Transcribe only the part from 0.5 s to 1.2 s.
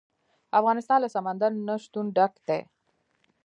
افغانستان له